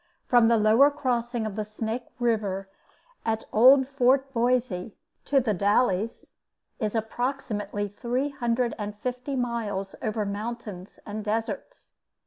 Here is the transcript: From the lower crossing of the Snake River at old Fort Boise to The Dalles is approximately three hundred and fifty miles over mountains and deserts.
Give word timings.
From 0.25 0.47
the 0.47 0.57
lower 0.57 0.89
crossing 0.89 1.45
of 1.45 1.55
the 1.55 1.63
Snake 1.63 2.05
River 2.17 2.67
at 3.23 3.43
old 3.53 3.87
Fort 3.87 4.33
Boise 4.33 4.95
to 5.25 5.39
The 5.39 5.53
Dalles 5.53 6.33
is 6.79 6.95
approximately 6.95 7.87
three 7.87 8.29
hundred 8.29 8.73
and 8.79 8.97
fifty 8.97 9.35
miles 9.35 9.93
over 10.01 10.25
mountains 10.25 10.97
and 11.05 11.23
deserts. 11.23 11.93